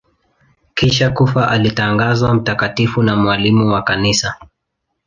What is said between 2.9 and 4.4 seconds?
na mwalimu wa Kanisa.